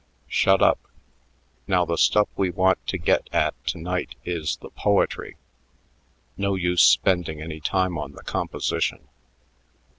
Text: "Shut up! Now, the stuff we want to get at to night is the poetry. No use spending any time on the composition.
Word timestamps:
"Shut 0.29 0.63
up! 0.63 0.79
Now, 1.67 1.85
the 1.85 1.95
stuff 1.95 2.27
we 2.35 2.49
want 2.49 2.83
to 2.87 2.97
get 2.97 3.29
at 3.31 3.53
to 3.67 3.77
night 3.77 4.15
is 4.25 4.57
the 4.59 4.71
poetry. 4.71 5.37
No 6.37 6.55
use 6.55 6.81
spending 6.81 7.39
any 7.39 7.59
time 7.59 7.99
on 7.99 8.13
the 8.13 8.23
composition. 8.23 9.07